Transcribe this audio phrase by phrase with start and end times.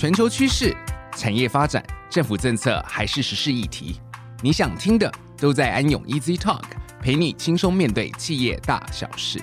[0.00, 0.74] 全球趋势、
[1.14, 4.00] 产业发展、政府政策还是时事议题，
[4.40, 6.62] 你想听的都在安永 Easy Talk，
[7.02, 9.38] 陪你轻松面对企业大小事。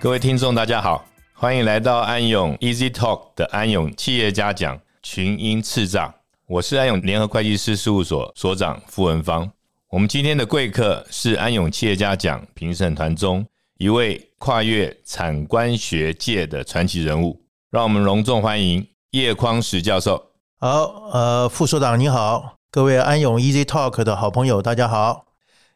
[0.00, 6.12] 各位听众，大家好，欢迎来到安永 Easy Talk 的安永企业家讲群英叱吒。
[6.48, 9.48] 我是安永联合会计师事务所所长傅文芳。
[9.94, 13.46] 我们今天的贵客是安永企业家奖评审团中
[13.78, 17.40] 一位跨越产官学界的传奇人物，
[17.70, 20.32] 让我们隆重欢迎叶匡时教授。
[20.58, 25.26] 好，呃，副所长你好，各位安永 Easy Talk 的好朋友，大家好。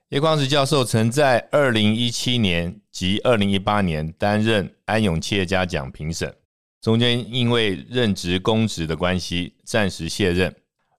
[0.09, 6.35] 叶匡时教授曾在二零一七年及二零一八年担任安永企业家奖评审。
[6.83, 10.53] 中间因为任职公职的关系，暂时卸任，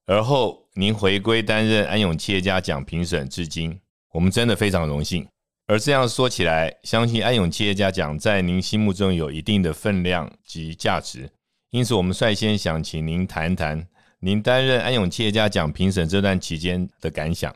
[0.06, 3.78] 而后您回归担任安永企业家奖评审至今，
[4.14, 5.28] 我们真的非常荣幸。
[5.68, 11.30] 而这样说起来，相信安永企业家奖在您心目中有一定的分量及价值，
[11.72, 13.86] 因此我们率先想请您谈谈
[14.22, 17.54] 您担任安永企业家奖评审这段期间的感想。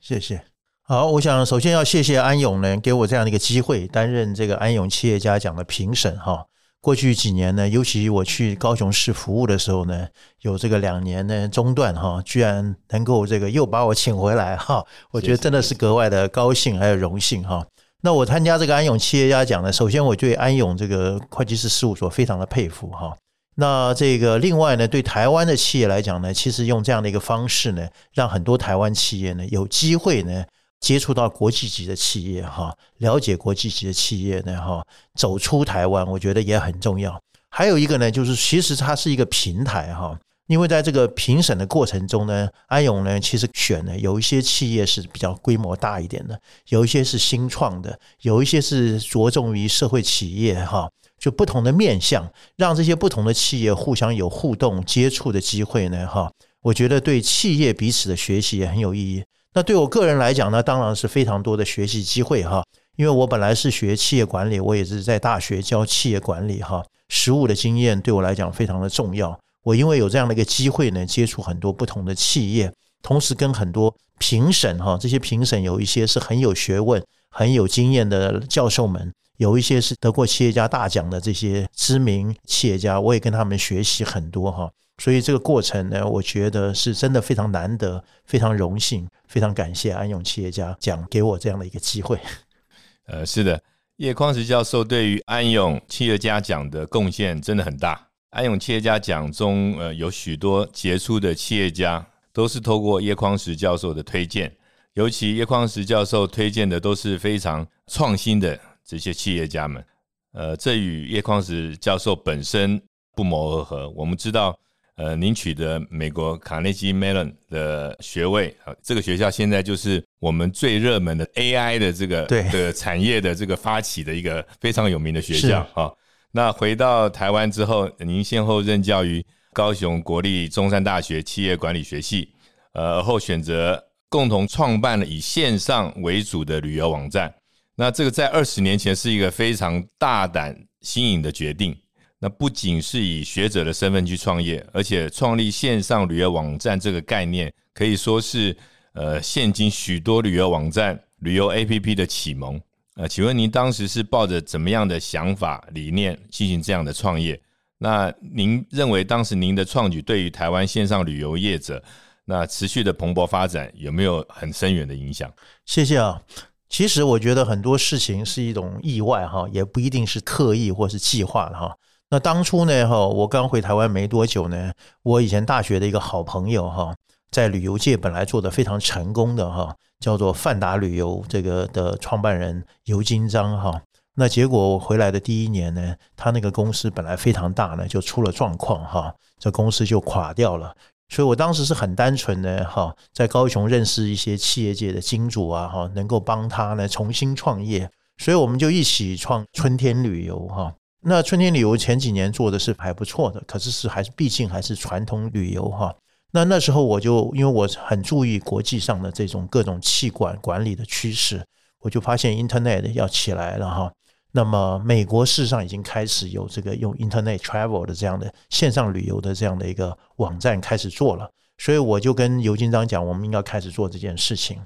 [0.00, 0.40] 谢谢。
[0.84, 6.46] 好，我想首先要谢谢安永呢，给我这样的一个机会，担任这个安永企业家奖的评审哈。
[6.84, 10.06] 过去几年呢，尤其我去高雄市服务的时候呢，
[10.42, 17.66] 有这个两年呢中断哈，居然能够这个又把我请回来哈， 我觉得真的是格外的高兴还有荣幸哈。
[18.02, 23.16] 那我参加这个安永企业家奖呢，首先我对安永这个会计师事务所非常的佩服哈。
[23.56, 30.44] 那这个另外呢，对台湾的企业来讲呢，其实用这样的一个方式呢，让很多台湾企业呢有机会呢。
[30.84, 37.18] 接触到国际级的企业哈，了解国际级的企业呢哈，走出台湾，我觉得也很重要。
[37.48, 40.14] 还有一个呢，就是其实它是一个平台哈，
[40.46, 59.24] 因为在这个评审的过程中呢，安永呢其实选呢有一些企业是比较规模大一点的，有一些是新创的，有一些是着重于社会企业哈，就不同的面向，让这些不同的企业互相有互动接触的机会呢哈，我觉得对企业彼此的学习也很有意义。
[59.56, 62.64] 那对我个人来讲呢，当然是非常多的学习机会哈，
[62.96, 69.38] 因为我本来是学企业管理，我也是在大学教企业管理哈，实务的经验对我来讲非常的重要。
[69.62, 77.00] 我因为有这样的一个机会呢，接触很多不同的企业，同时跟很多评审哈，这些评审有一些是很有学问、
[77.30, 84.68] 很有经验的教授们，有一些是得过企业家大奖的这些知名企业家，我也跟他们学习很多哈。
[84.98, 92.16] 所以这个过程呢，我觉得是真的非常难得，非常荣幸，非常感谢安永企业家奖给我这样的一个机会。
[93.06, 93.60] 呃，是的，
[93.96, 98.08] 叶匡时教授对于安永企业家奖的贡献真的很大。
[98.30, 104.56] 安永企业家奖中，呃，有许多杰出的企业家都是透过叶匡时教授的推荐，
[104.92, 109.84] 尤其叶匡时教授推荐的都是非常创新的这些企业家们。
[110.30, 112.80] 呃，这与叶匡时教授本身
[113.16, 113.90] 不谋而合。
[113.96, 114.56] 我们知道。
[114.96, 125.90] 呃，您取得美国卡内基梅隆的学位啊，这个学校现在就是我们最热门的 AI 的这个的产业的这个发起的一个非常有名的学校啊。
[126.30, 132.28] 那回到台湾之后，您先后任教于高雄国立中山大学企业管理学系，
[132.72, 137.34] 呃，而后选择共同创办了以线上为主的旅游网站。
[137.74, 141.76] 那这个在二十年前是一个非常大胆新颖的决定。
[142.24, 148.56] 那不仅是以学者的身份去创业，而且创立线上旅游网站这个概念，可以说是
[148.94, 152.58] 呃，现今许多旅游网站、旅游 APP 的启蒙。
[152.94, 157.38] 呃，请问您当时是抱着怎么样的想法理念进行这样的创业？
[157.76, 161.84] 那您认为当时您的创举对于台湾线上旅游业者
[162.24, 165.30] 那持续的蓬勃发展有没有很深远的影响？
[165.66, 166.22] 谢谢啊。
[166.70, 171.76] 其实我觉得很多事情是一种意外哈，也不一定是刻意或是计划的哈。
[172.14, 176.94] 那当初呢，哈，我刚回台湾没多久呢，我以前大学的一个好朋友，哈，
[177.32, 183.82] 在旅游界本来做得非常成功的，哈，叫做泛达旅游这个的创办人游金章，哈，
[184.14, 190.72] 那结果我回来的第一年呢，他那个公司本来非常大呢，就出了状况，哈，这公司就垮掉了。
[191.08, 200.72] 所以我当时是很单纯的，哈，在高雄认识一些企业界的金主啊，哈，能够帮他呢重新创业，所以我们就一起创春天旅游，哈。
[201.06, 205.94] 那春天旅游前几年做的是还不错的，可是是还是毕竟还是传统旅游哈。
[206.32, 211.44] 那那时候我就因为我很注意国际上的这种各种气管管理的趋势，
[211.80, 213.92] 我就发现 Internet 要起来了哈。
[214.32, 224.58] 那么美国事实上已经开始有这个用 Internet Travel 的这样的线上旅游的这样的一个网站开始做了，所以我就跟尤金章讲，我们应该开始做这件事情。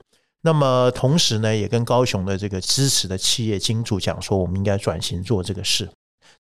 [0.43, 5.91] 那么同时呢，也跟高雄的这个支持的企业金主讲说，我们应该转型做这个事。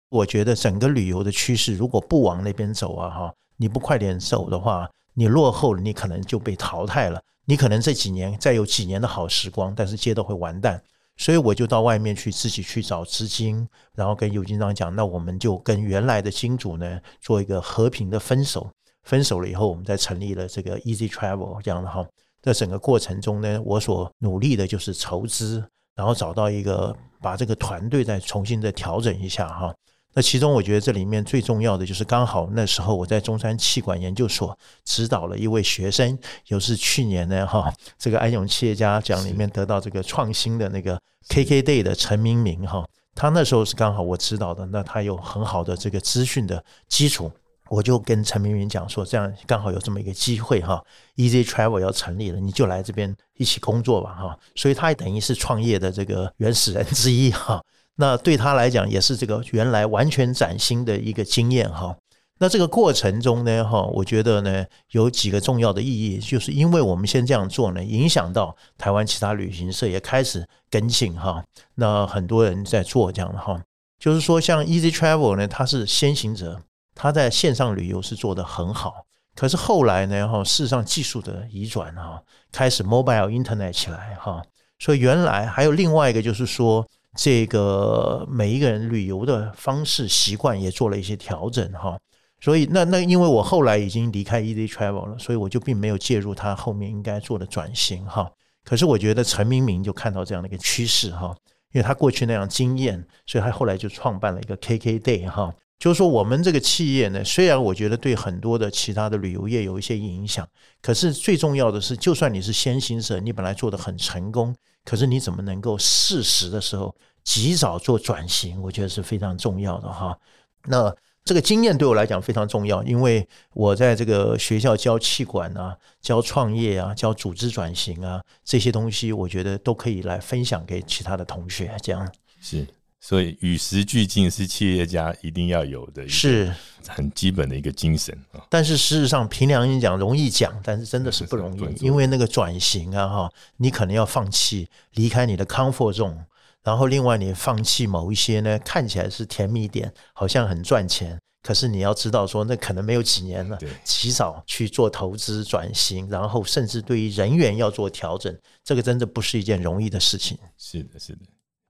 [0.09, 7.21] 我觉得整个旅游的趋势，如果不往那边走啊，哈，你不快点走的话，你落后了，你可能就被淘汰了。
[7.49, 10.83] 你可能这几年再有几年的好时光，但是街都会完蛋。
[11.17, 18.71] 所以我就到外面去自己去找资金，然后跟尤金章讲，那我们就跟原来的金主呢做一个和平的分手。
[19.05, 22.05] 分手了以后，我们再成立了这个 Easy Travel 这样的哈。
[22.43, 25.65] 在整个过程中呢，我所努力的就是筹资，
[25.95, 29.75] 然后找到一个把这个团队再重新的调整一下哈。
[30.17, 40.99] 那其中我觉得这里面最重要的就是刚好那时候我在中山气管研究所指导了一位学生，又是去年呢哈这个安永企业家奖里面得到这个创新的那个
[41.29, 42.83] KKday 的陈明明哈，
[43.15, 47.31] 他那时候是刚好我指导的，那他有很好的这个资讯的基础。
[47.69, 50.83] 我就跟陈明明讲说，这样刚好有这么一个机会哈
[51.17, 54.39] ，Easy Travel 要成立了，你就来这边一起工作吧哈。
[54.55, 57.61] 所以他也等于是创业的这个原始人之一哈。
[57.97, 61.97] 那对他来讲也是这个原来完全崭新的一个经验哈。
[62.39, 71.43] 那这个过程中呢哈，我觉得呢有几个重要的意义，就是因为我们先这样做呢，影响到台湾其他旅行社也开始跟进哈。
[71.75, 73.61] 那很多人在做这样的哈，
[73.99, 76.63] 就是说像 Easy Travel 呢，它是先行者。
[76.99, 79.05] 他在线上旅游是做得很好，
[79.35, 84.43] 可是后来呢，哈，事实上技术的移转哈，开始 mobile internet 起来哈，
[84.79, 91.99] 所以原来还有另外一个就是说，这个每一个人旅游的方式习惯也做了一些调整哈，
[92.41, 98.31] 所以那那因为我后来已经离开 Easy Travel 了，所以我就并没有介入他后面应该做的转型哈。
[98.65, 101.35] 可是我觉得陈明明就看到这样的一个趋势哈，
[101.73, 105.55] 因为他过去那样经验，所以他后来就创办了一个 KKday 哈。
[105.79, 110.49] 就是说，我们这个企业呢，虽然我觉得对很多的其他的旅游业有一些影响，
[110.81, 118.63] 可是最重要的是，就算你是先行者，你本来做得很成功，可是你怎么能够适时的时候及早做转型？
[118.63, 120.19] 我觉得是非常重要的哈。
[120.65, 120.95] 那
[121.25, 131.77] 这个经验对我来讲非常重要，因为我在这个学校教气管啊、教创业啊、教组织转型啊这些东西，我觉得都可以来分享给其他的同学。
[131.83, 132.09] 这样
[132.41, 132.65] 是。
[133.07, 136.53] 所以与时俱进是企业家一定要有的，是
[136.89, 138.45] 很基本的一个精神啊。
[138.51, 146.19] 但是事实上，凭良心讲，容易讲，但是真的是不容易，因为那个转型啊，哈，你可能要放弃离开你的 comfort zone，
[146.65, 160.37] 然后另外你放弃某一些呢，看起来是甜蜜点，好像很赚钱，可是你要知道说，那可能没有几年了，及早去做投资转型，然后甚至对于人员要做调整，这个真的不是一件容易的事情。
[160.59, 161.21] 是的，是的。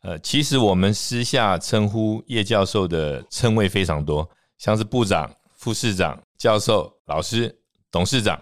[0.07, 7.53] 呃，其实我们私下称呼叶教授的称谓非常多，像是部长、副市长、教授、老师、
[7.91, 8.41] 董事长。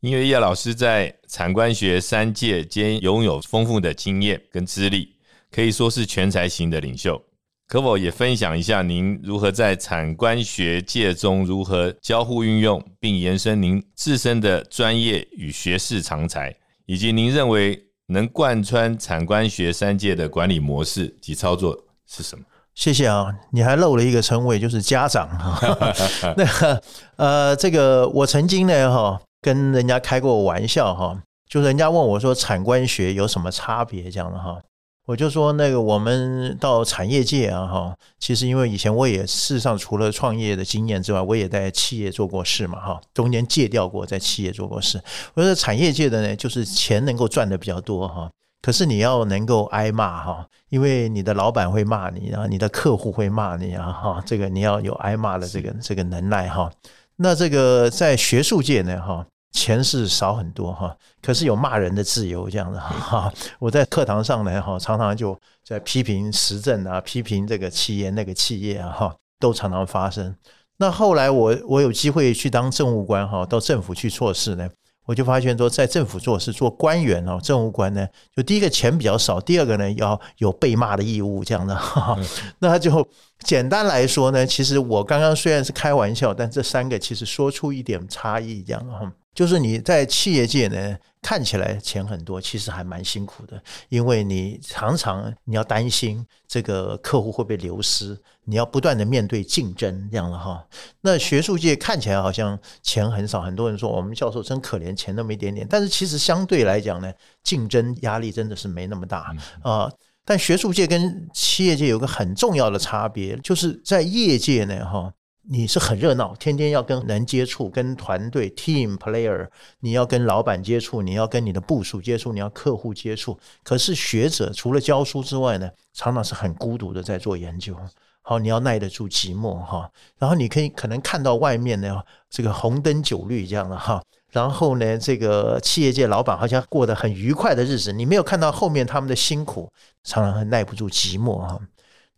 [0.00, 5.08] 因为叶老师在产官学三界间拥有丰富的经验跟资历，
[5.50, 7.18] 可以说是全才型的领袖。
[7.66, 16.54] 可否也分享一下您如何在产官学界中如何交互运用，并延伸您自身的专业与学识长才，
[16.84, 21.76] 以及您认为，能贯穿产官学三界的管理模式及操作
[22.06, 22.44] 是什么？
[22.74, 25.58] 谢谢啊，你还漏了一个称谓，就是家长哈。
[26.36, 26.82] 那个
[27.16, 31.18] 呃，这个我曾经呢哈跟人家开过玩笑哈，
[31.48, 34.60] 就是人家问我说产官学有什么差别这样的哈。
[35.06, 45.00] 我就说那个，我们到产业界啊，哈，其实因为以前我也事实上除了创业的经验之外，我也在企业做过事嘛，哈，中间借调过，在企业做过事。
[45.34, 48.28] 我说产业界的呢，就是钱能够赚的比较多哈，
[48.60, 56.68] 可是你要能够挨骂哈，因为你的老板会骂你，然后你的客户会骂你啊，哈，这个你要有挨骂的这个这个能耐哈。
[57.14, 59.24] 那这个在学术界呢，哈。
[59.56, 63.32] 钱是少很多哈，可是有骂人的自由这样的哈。
[63.58, 65.34] 我在课堂上呢哈，常常就
[65.64, 70.36] 在批评时政啊，批评这个企业那个企业啊哈，都常常发生。
[70.76, 74.68] 那后来我我有机会去当政务官哈，到政府去做事呢，
[75.06, 82.14] 我就发现说，在政府做事做官员哦，政务官呢，就第一个钱比较少，第二个呢要有被骂的义务这样的哈。
[82.58, 83.08] 那就
[83.40, 89.10] 简单来说呢，其实我刚刚虽然是开玩笑，但这三个其实说出一点差异这样哈。
[89.36, 100.66] 就是你在企业界呢，看起来钱很多，其实还蛮辛苦的，因为你常常你要担心这个客户会被流失，你要不断的面对竞争这样的哈。
[101.02, 107.12] 那学术界看起来好像钱很少，很多人说我们教授真可怜，钱那么一点点，但是其实相对来讲呢，
[107.42, 109.92] 竞争压力真的是没那么大啊。
[110.24, 115.12] 但学术界跟企业界有个很重要的差别，就是在业界呢哈。
[115.48, 119.46] 你是很热闹，天天要跟人接触，跟团队 team player，
[119.78, 123.38] 你要跟老板接触，你要跟你的部属接触，你要客户接触。
[123.62, 127.76] 可是学者除了教书之外呢，常常是很孤独的在做研究。
[128.22, 129.88] 好，你要耐得住寂寞哈，
[130.18, 139.70] 然后你可以可能看到外面呢这个红灯酒绿这样的哈，然后呢这个企业界老板好像过得很愉快的日子，你没有看到后面他们的辛苦，
[140.02, 141.56] 常常很耐不住寂寞哈。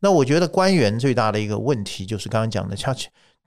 [0.00, 2.94] 那我觉得官员最大的一个问题就是刚刚讲的，他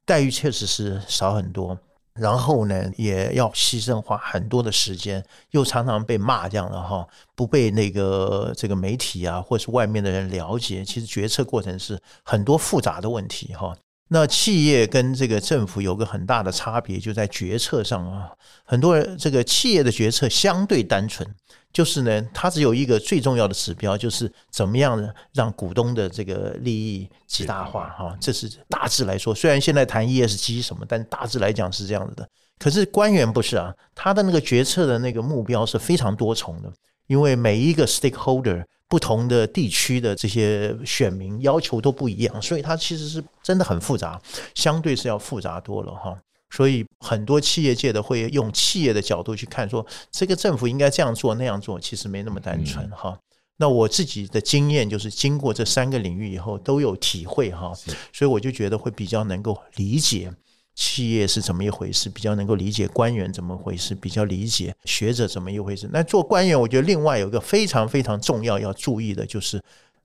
[0.05, 1.77] 待遇确实是少很多。
[2.13, 10.83] 然后呢，也要牺牲花很多的时间，又常常被骂这样的哈，不被那个这个媒体啊，或是外面的人了解。
[10.83, 13.73] 其实决策过程是很多复杂的问题哈。
[14.13, 18.29] 那企业跟这个政府有个很大的差别，就在决策上啊。
[18.65, 21.25] 很多人这个企业的决策相对单纯。
[21.71, 25.01] 就是呢，它只有一个最重要的指标，就是怎么样
[25.31, 28.13] 让股东的这个利益极大化哈。
[28.19, 32.27] 这是大致来说，虽然现在谈 ESG 什么，但大致来讲是这样子的。
[32.59, 36.69] 可是官员不是啊，他的那个决策的那个目标是非常多重的，
[37.07, 44.21] 因为每一个 stakeholder 不同的地区的这些选民要求都不一样，所以它其实是真的很复杂，
[44.53, 46.13] 相对是要复杂多了哈。
[46.49, 53.17] 所以很多企业界的会用企业的角度去看，说这个政府应该这样做那样做，其实没那么单纯哈。
[53.55, 57.71] 那我自己的经验就是经过这三个领域以后都有体会哈，
[58.11, 60.29] 所以我就觉得会比较能够理解
[60.73, 65.89] 企业是怎么一回事，比较能够理解官员怎么回事，比较理解学者怎么一回事。
[65.91, 69.61] 那做官员，我觉得另外有一个非常非常重要要注意的就是，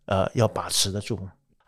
[0.06, 1.18] 呃，要把持得住。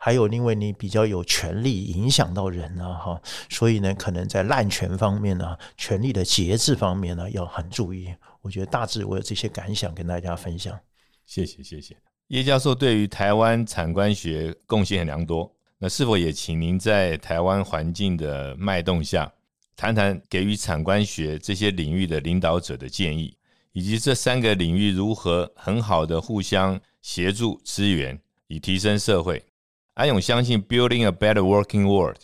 [0.01, 8.07] 还有，因为你比较有权力影响到人呢，哈，所以呢，可能在滥权方面呢，权力的节制方面呢，要很注意。
[8.41, 10.79] 我觉得大致我有这些感想跟大家分享。
[11.25, 11.97] 谢谢，谢谢
[12.29, 15.53] 叶教授对于台湾产官学贡献良多。
[15.81, 19.31] 那是否也请您在台湾环境的脉动下，
[19.77, 23.37] 谈谈给予产官学这些领域的领导者的建议，
[23.71, 29.41] 以及这三个领域如何很好的互相协助支援，以提升社会？
[29.93, 32.17] 安永相信 building a better working world。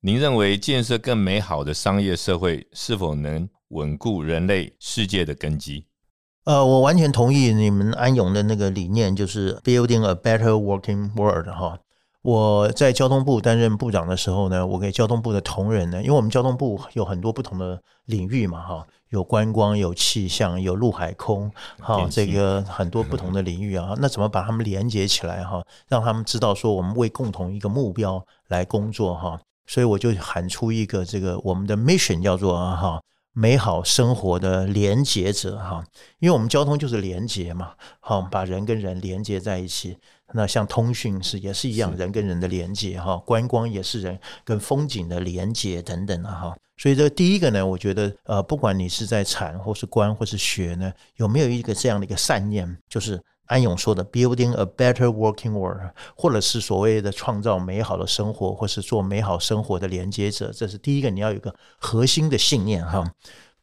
[0.00, 5.84] 您认为建设更美好的商业社会是否能稳固人类世界的根基？
[6.44, 11.78] 呃，我完全同意你们安永的那个理念，就是 building a better working world 哈。
[12.22, 18.86] 我在交通部担任部长的时候呢，我给交通部的同仁呢，因为我们交通部有很多不同的领域嘛哈。
[19.08, 25.62] 有观光，有气象，有陆海空，哈，这个很多不同的领域啊，那怎么把他们连接起来哈？
[25.86, 29.38] 让他们知道说我们为共同一个目标来工作哈。
[29.66, 33.02] 所以我就喊出一个这个我们的 mission 叫做哈，
[33.34, 35.84] 美好生活的连接者哈。
[36.18, 39.98] 因为我们交通就是连接嘛，好，把人跟人连接在一起。
[40.34, 46.56] 那像通讯是也是一样，人跟人的连接哈，观光也是人跟风景的连接等等啊哈。
[46.78, 63.04] 所以这第一个呢，我觉得呃，不管你是在禅或是观或是学呢，有没有一个这样的一个善念，就是安永说的 “building a better working world”，或者是所谓的创造美好的生活，或是做美好生活的连接者，这是第一个你要有一个核心的信念哈。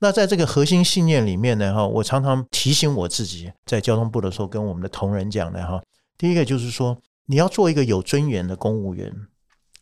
[0.02, 5.82] 那在这个核心信念里面呢哈，我常常提醒我自己，在交通部的时候跟我们的同仁讲的哈。
[6.20, 9.12] 第一个就是说，你要做一个有尊严的公务员。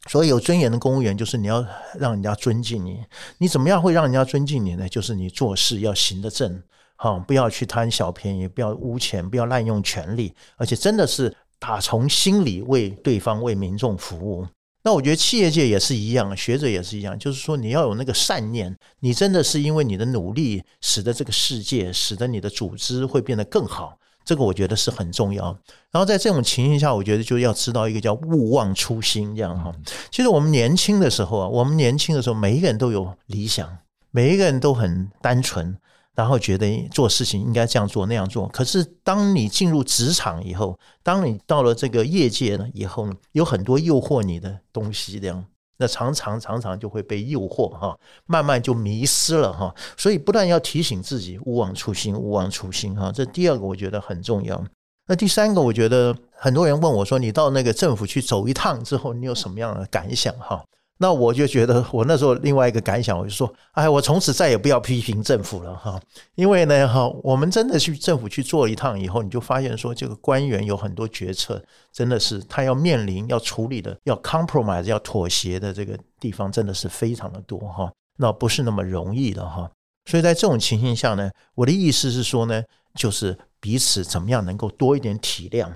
[0.07, 1.65] 所以有尊严的公务员，就是你要
[1.99, 3.03] 让人家尊敬你。
[3.39, 4.87] 你怎么样会让人家尊敬你呢？
[4.87, 6.63] 就是你做事要行得正，
[6.95, 14.47] 哈，不要去贪小便宜，不要污钱，不要滥用权力，而且真的是打从心里为对方、为民众服务。
[14.83, 23.99] 那我觉得企业界也是一样，学者也是一样，就是说你要有那个善念，你真的是因为你的努力，使得这个世界，使得你的组织会变得更好。
[24.27, 25.45] 这个我觉得是很重要。
[25.89, 29.71] 然后在这种情形下，我觉得就要知道一个叫勿忘初心，这样哈。
[30.11, 33.77] 其实我们年轻的时候啊，我们年轻的时候，每一个人都有理想，
[34.11, 35.77] 每一个人都很单纯，
[36.13, 38.49] 然后觉得做事情应该这样做那样做。
[38.49, 45.45] 可是当你进入职场以后，当你到了这个业界呢以后呢，有很多诱惑你的东西，这样。
[45.77, 53.11] 那常常常常就会被诱惑哈，慢慢就迷失了哈，所以不但要提醒自己勿忘初心，勿忘初心哈。
[53.11, 54.63] 这第二个我觉得很重要。
[55.07, 60.63] 那第三个，我觉得很多人问我说，你到那个政府去走一趟之后，你有什么样的感想哈？
[60.99, 65.99] 那我就觉得，我那时候另外一个感想，我就说，哎，我从此再也不要批评政府了哈，
[66.35, 71.63] 因为呢哈，我们真的去政府去做一趟以后，你就发现说，这个官员有很多决策，
[71.93, 79.69] 真的是他要面临要处理的，要 compromise 要妥协的这个地方，真的是非常的多哈，那不是那么容易的哈。
[80.05, 82.63] 所以在这种情形下呢，我的意思是说呢，
[82.95, 85.69] 就是彼此怎么样能够多一点体谅。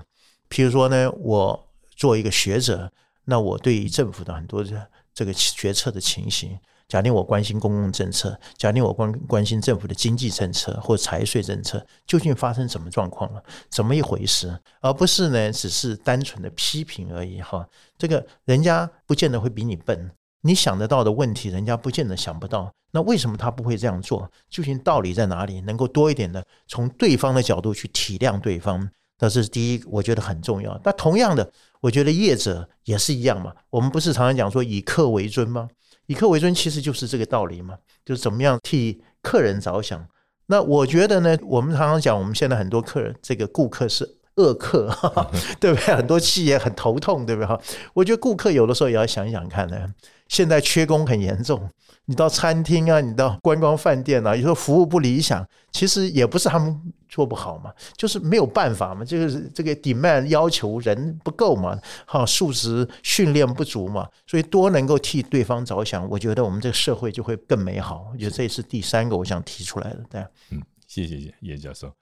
[0.50, 2.90] 譬如说呢，我做一个学者，
[3.26, 4.64] 那我对于政府的很多
[5.14, 6.58] 这个决策的情形。
[6.88, 13.42] 假定我关心公共政策，假定我关关心政府的经济政策或财税政策，究竟发生什么状况了？
[13.70, 14.60] 怎么一回事？
[14.80, 17.66] 而不是呢，只是单纯的批评而已哈。
[17.96, 20.10] 这个人家不见得会比你笨，
[20.42, 22.70] 你想得到的问题，人家不见得想不到。
[22.90, 24.30] 那为什么他不会这样做？
[24.50, 25.62] 究竟道理在哪里？
[25.62, 30.78] 能够多一点的从对方的角度去体谅对方，这是第一，我觉得很重要。
[30.84, 31.50] 那同样的，
[31.82, 33.52] 我觉得业者也是一样嘛。
[33.68, 35.68] 我们不是常常讲说以客为尊吗？
[36.06, 40.04] 以客为尊，其实就是这个道理嘛，就是怎么样替客人着想。
[40.46, 44.88] 那我觉得呢，我们常常讲，我们现在很多客人，这个顾客是恶客，
[45.60, 45.94] 对不对？
[45.94, 47.46] 很多企业很头痛，对不对？
[47.46, 47.60] 哈，
[47.94, 49.92] 我觉得顾客有的时候也要想想看呢。
[50.28, 51.68] 现在缺工很严重，
[52.06, 56.74] 你到餐厅啊，你到观光饭店啊，有时候服务不理想，其实也不是他们
[57.06, 68.08] 做不好嘛，就是没有办法嘛，就是这个 demand 要求人不够嘛，哈，素质训练不足嘛，所以多能够替对方着想，我觉得我们这个社会就会更美好。
[68.10, 70.24] 我觉得这是第三个我想提出来的，对。
[70.50, 71.92] 嗯，谢谢叶教授。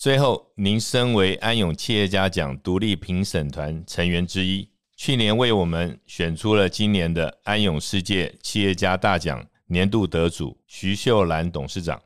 [0.00, 4.66] 最后，您身为安永企业家奖独立评审团成员之一。
[4.96, 12.00] 去年为我们选出了今年的安永世界企业家大奖年度得主徐秀兰董事长。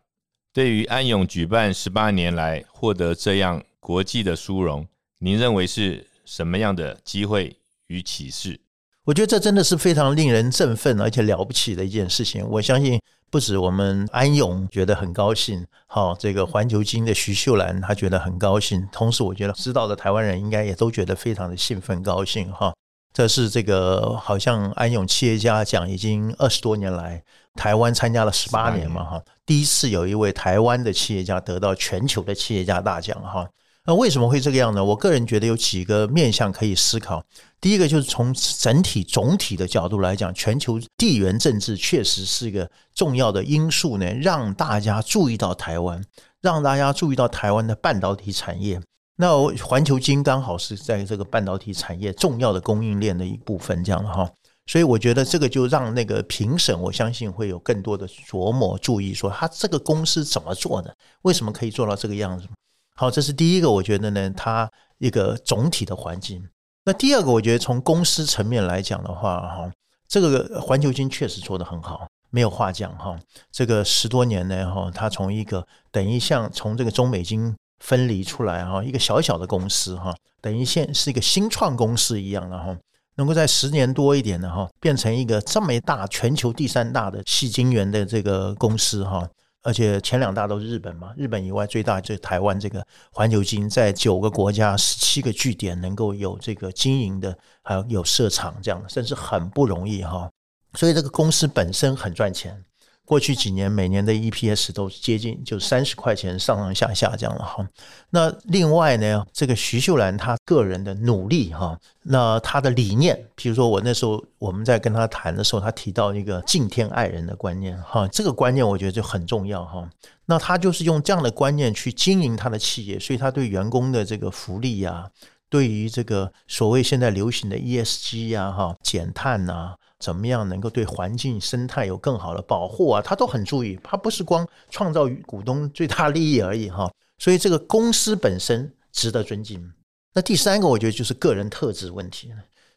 [0.53, 4.85] 对于安永举办十八年来获得这样国际的殊荣，
[5.21, 8.61] 您认为是什么样的机会与启示？
[9.05, 12.45] 我觉得这真的是非常令人振奋而且了不起的一件事情。
[12.45, 12.99] 我相信
[13.35, 22.73] 不止我们安永觉得很高兴，好，这个环球金的徐秀兰她觉得很高兴，同时我觉得知道的台湾人应该也都觉得非常的兴奋高兴哈。
[23.13, 27.25] 这是这个好像安永企业家奖已经二十多年来，
[27.57, 33.49] 台湾参加了十八年嘛哈，第一次有一位台湾的企业家得到全球的企业家大奖哈。
[33.87, 34.83] 那为什么会这个样呢？
[34.83, 37.23] 我个人觉得有几个面向可以思考。
[37.61, 46.03] 第一个就是从整体总体的角度来讲，全球地缘政治确实是一个重要的因素呢，让大家注意到台湾，
[46.41, 48.81] 让大家注意到台湾的半导体产业。
[49.17, 54.29] 那环球金刚好是在这个半导体产业重要的供应链的一部分，这样哈，
[54.67, 62.49] 所以我觉得这个就让那个评审，我相信会有更多的琢磨，注意说他这个公司怎么做的，为什么可以做到这个样子？
[62.95, 66.49] 好，这是第一个，我觉得呢，它一个总体的环境。
[66.85, 69.73] 那第二个，我觉得从公司层面来讲的话，哈，
[70.09, 73.19] 这个环球金确实做得很好，没有话讲哈。
[73.51, 77.55] 这个十多年呢，哈，它从一个等于像从这个中美金。
[77.81, 82.75] 分离出来哈，一个小小的公司哈，等于现是一个新创公司一样的哈，
[83.17, 89.29] 能够在十年多一点的哈，变成一个这么大全球第三大的细晶圆的这个公司哈，
[89.65, 100.31] 而且前两大都是日本嘛，日本以外最大就是台湾这个环球金，在九个国家十七个据点能够有这个经营的，还有有设厂这样的，真是很不容易哈，
[100.75, 102.63] 所以这个公司本身很赚钱。
[103.07, 107.69] 过去几年每年的 EPS 都接近就三十块钱上上下下这样了哈。
[108.09, 119.87] 那另外呢，这个徐秀兰她个人的努力哈，那她的理念，比如说我那时候我们在跟她谈的时候，她提到一个敬天爱人的观念哈，这个观念我觉得就很重要哈。
[120.25, 125.07] 那她就是用这样的观念去经营她的企业，所以她对员工的这个福利呀，
[125.51, 129.75] 对于这个所谓现在流行的 ESG 呀哈，减碳呐。
[130.05, 133.01] 怎么样能够对环境生态有更好的保护啊？
[133.01, 136.93] 他都很注意，他不是光创造股东最大利益而已哈。
[137.17, 139.73] 所以这个公司本身值得尊敬。
[140.13, 142.31] 那第三个，我觉得就是个人特质问题，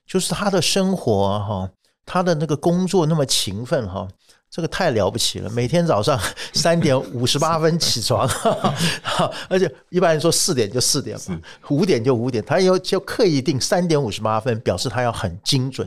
[0.06, 1.70] 就是他的生活哈，
[2.06, 4.08] 他的那个工作那么勤奋哈，
[4.50, 5.50] 这个太了不起了。
[5.50, 6.18] 每天早上
[6.56, 8.26] 三点五十八分起床，
[9.50, 11.38] 而且一般人说四点就四点嘛，
[11.68, 15.86] 五点就五点，他要就刻意定三点五十八分，表示他要很精准。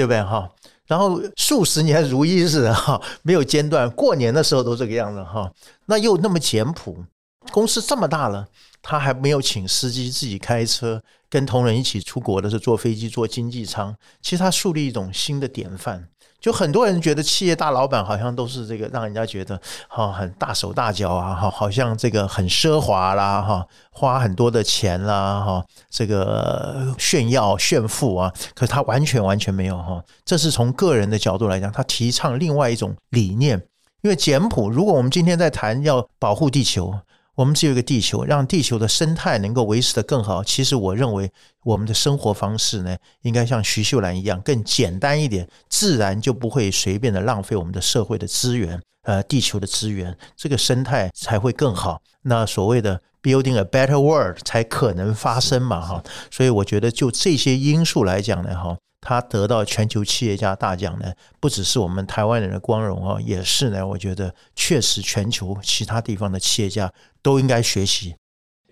[0.00, 0.50] 对不对哈？
[0.86, 3.88] 然后数十年如一日哈， 没有间断。
[3.90, 5.52] 过年的时候都这个样子哈。
[5.84, 7.04] 那又那么简朴，
[7.52, 8.48] 公司这么大了，
[8.80, 13.94] 他还没有请司机自己开车，跟同仁一起出国的时候坐飞机坐经济舱。
[14.22, 16.08] 其实他树立一种新的典范。
[16.40, 28.32] 就很多人觉得企业大老板好像都是这个，让人家觉得哈很大手大脚啊，哈好像这个很奢华啦，哈花很多的钱啦，哈这个炫耀炫富啊。
[28.54, 33.62] 可是他完全完全没有哈，这是从个人的角度来讲，他提倡另外一种理念。
[34.02, 36.94] 因为简朴，如果我们今天在谈要保护地球。
[37.40, 40.44] 我们只有一个地球，让地球的生态能够维持得更好。
[40.44, 41.32] 其实我认为，
[41.64, 52.02] 我们的生活方式呢，应该像徐秀兰一样更简单一点，自然就不会随便的浪费我们的社会的资源，呃，地球的资源，这个生态才会更好。
[52.24, 56.04] 那所谓的 building a better world 才可能发生嘛，哈。
[56.30, 68.14] 所以我觉得就这些因素来讲呢，哈，他得到全球企业家大奖呢，不只是我们台湾人的光荣啊，也是呢，我觉得确实全球其他地方的企业家都应该学习。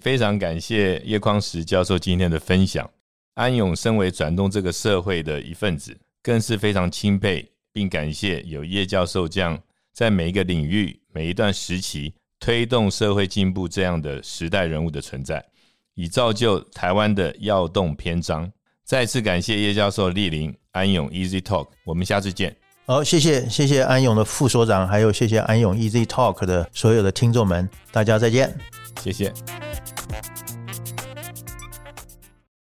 [0.01, 2.89] 非常感谢叶匡时教授今天的分享。
[3.35, 9.59] 安永身为转动这个社会的一份子，更是非常钦佩，并感谢有叶教授这样
[9.93, 15.45] 在每一个领域、每一段时期推动社会进步这样的时代人物的存在，
[15.95, 18.53] 以造就台湾的跃动篇章。
[18.89, 22.57] 再次感谢叶教授莅临安永 Easy Talk，我们下次见。
[22.87, 28.59] 好，谢谢谢谢安永的副所长，还有谢谢安永 Easy Talk 的所有的听众们，大家再见，
[29.03, 29.31] 谢谢。